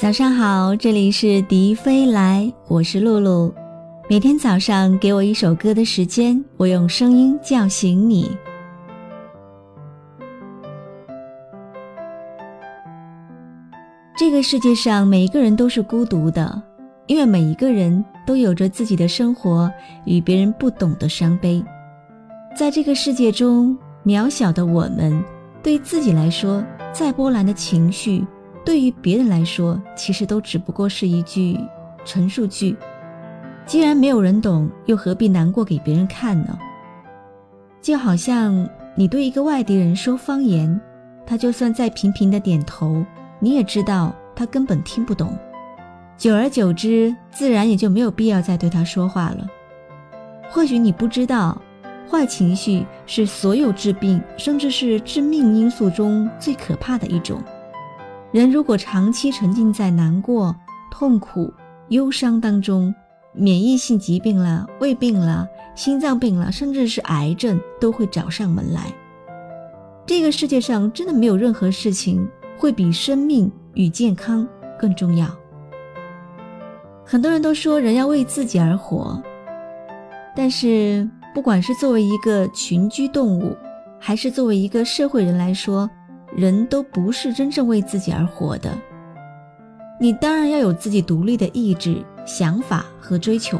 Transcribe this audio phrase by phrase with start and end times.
[0.00, 3.52] 早上好，这里是迪飞来，我是露露。
[4.08, 8.34] 每天早上给我一首歌的时间，我用声音叫醒你。
[14.16, 16.62] 这个世界上每一个人都是孤独的，
[17.06, 19.70] 因为每一个人都有着自己的生活
[20.06, 21.62] 与别人不懂的伤悲。
[22.56, 25.22] 在这个世界中，渺小的我们，
[25.62, 28.24] 对自己来说，再波澜的情绪。
[28.64, 31.58] 对于别人来说，其实都只不过是一句
[32.04, 32.76] 陈述句。
[33.66, 36.58] 既然没有人懂，又何必难过给别人看呢？
[37.80, 40.80] 就好像你对一个外地人说方言，
[41.26, 43.04] 他就算再频频的点头，
[43.38, 45.36] 你也知道他根本听不懂。
[46.18, 49.46] 久而久之，自然也就没有必要再对他说话了。
[50.50, 51.60] 或许你不知道，
[52.10, 57.42] 坏情绪是所有致病，甚至是致命因素中最可怕的一种。
[58.32, 60.54] 人如果长期沉浸在难过、
[60.90, 61.52] 痛苦、
[61.88, 62.94] 忧伤当中，
[63.32, 68.82] 免疫性疾病了、胃病了、心脏病了，甚至是癌症都会找上门来。
[70.06, 74.46] 这个世界上真的没有任何事情会比生命与健康
[74.78, 75.28] 更重要。
[77.04, 79.20] 很多人都说人要为自己而活，
[80.36, 83.56] 但是不管是作为一个群居动物，
[83.98, 85.90] 还是作为一个社会人来说，
[86.36, 88.76] 人都不是真正为自己而活的，
[90.00, 93.58] 你当然要有自己独立的意志、想法和追求，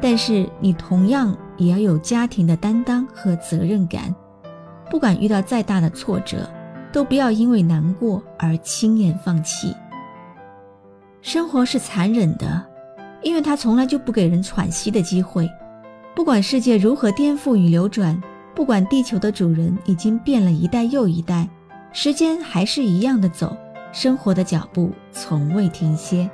[0.00, 4.14] 但是你同样也要有家庭的担当和责任感。
[4.90, 6.48] 不管遇到再大的挫折，
[6.92, 9.74] 都不要因为难过而轻言放弃。
[11.22, 12.62] 生活是残忍的，
[13.22, 15.48] 因为它从来就不给人喘息的机会。
[16.14, 18.20] 不管世界如何颠覆与流转，
[18.54, 21.48] 不管地球的主人已经变了一代又一代。
[21.92, 23.54] 时间还是一样的走，
[23.92, 26.28] 生活的脚步从未停歇。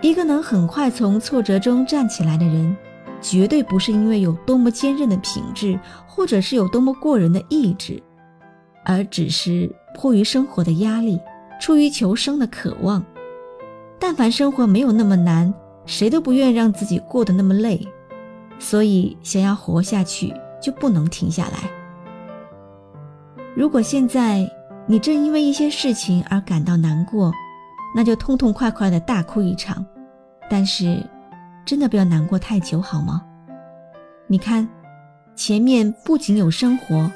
[0.00, 2.76] 一个能很快从挫折中站起来的人，
[3.20, 8.00] 绝对不是因为有多么坚韧的品质，或者是有多么过人的意志，
[8.84, 11.18] 而只是迫于生活的压力，
[11.60, 13.04] 出于求生的渴望。
[13.98, 15.52] 但凡生活没有那么难，
[15.84, 17.80] 谁都不愿让自己过得那么累。
[18.60, 21.83] 所以，想要活下去，就不能停下来。
[23.56, 24.50] 如果现在
[24.86, 27.32] 你正因为一些事情而感到难过，
[27.94, 29.84] 那就痛痛快快的大哭一场。
[30.50, 31.00] 但是，
[31.64, 33.22] 真的不要难过太久，好吗？
[34.26, 34.68] 你看，
[35.36, 37.10] 前面不仅有生活，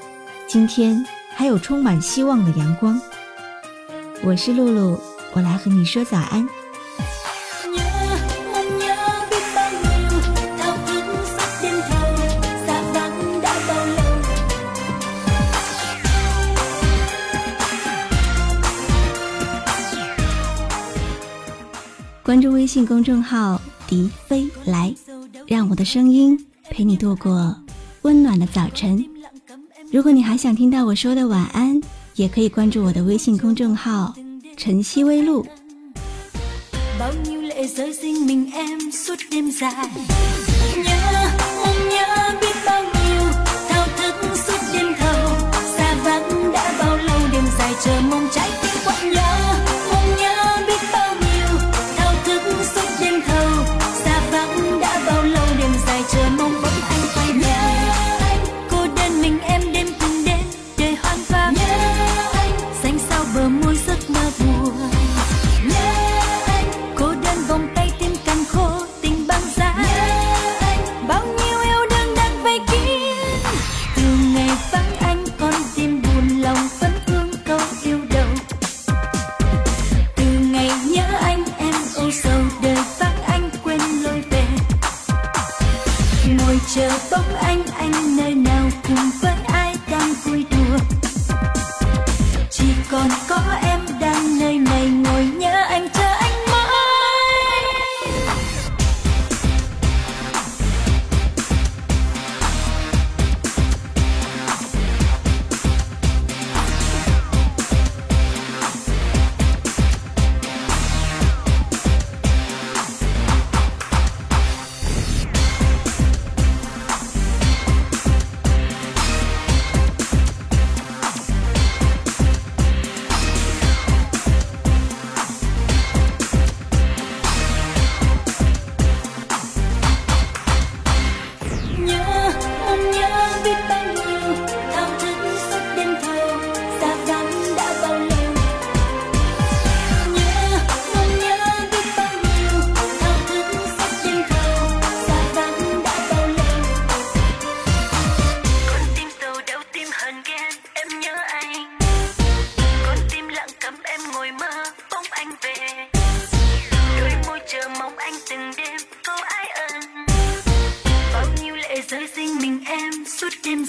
[0.47, 1.05] 今天
[1.35, 3.01] 还有充满希望的阳光。
[4.25, 4.99] 我是露露，
[5.35, 6.49] 我来和你说早安。
[22.29, 23.59] 关注微信公众号
[23.89, 24.95] “迪飞来”，
[25.49, 27.57] 让我的声音陪你度过
[28.03, 29.03] 温暖的早晨。
[29.91, 31.81] 如果你还想听到我说的晚安，
[32.17, 34.15] 也可以关注我的微信公众号
[34.59, 35.43] “晨曦微露”。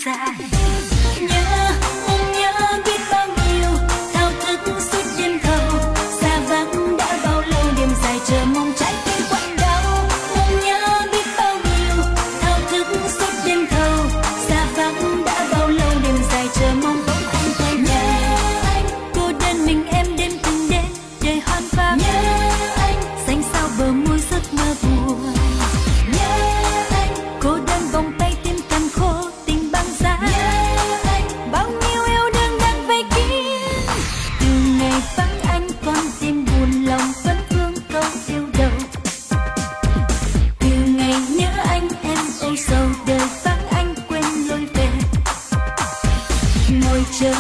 [0.09, 0.58] try.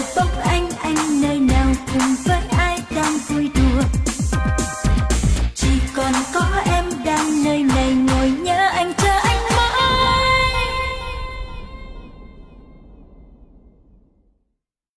[0.09, 0.58] stop